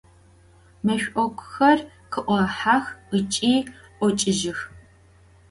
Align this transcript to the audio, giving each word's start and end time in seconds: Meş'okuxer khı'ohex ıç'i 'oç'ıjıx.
Meş'okuxer 0.85 1.79
khı'ohex 2.11 2.85
ıç'i 3.17 3.53
'oç'ıjıx. 3.65 4.59